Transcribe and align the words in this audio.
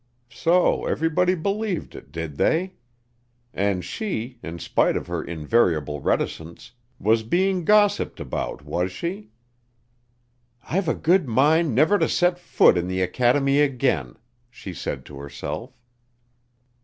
So 0.31 0.85
everybody 0.87 1.35
believed 1.35 1.93
it, 1.93 2.11
did 2.11 2.37
they? 2.37 2.73
And 3.53 3.85
she, 3.85 4.39
in 4.41 4.57
spite 4.57 4.97
of 4.97 5.05
her 5.05 5.23
invariable 5.23 6.01
reticence, 6.01 6.71
was 6.97 7.21
being 7.21 7.65
gossiped 7.65 8.19
about, 8.19 8.65
was 8.65 8.91
she? 8.91 9.29
"I've 10.67 10.87
a 10.87 10.95
good 10.95 11.27
mind 11.27 11.75
never 11.75 11.99
to 11.99 12.09
set 12.09 12.39
foot 12.39 12.79
in 12.79 12.87
the 12.87 13.03
academy 13.03 13.59
again," 13.59 14.15
she 14.49 14.73
said 14.73 15.05
to 15.05 15.19
herself. 15.19 15.77